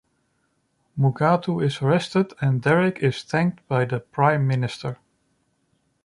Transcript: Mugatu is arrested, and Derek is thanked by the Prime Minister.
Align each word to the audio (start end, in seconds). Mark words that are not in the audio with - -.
Mugatu 0.97 1.63
is 1.63 1.79
arrested, 1.79 2.33
and 2.41 2.63
Derek 2.63 3.03
is 3.03 3.21
thanked 3.21 3.67
by 3.67 3.85
the 3.85 3.99
Prime 3.99 4.47
Minister. 4.47 4.97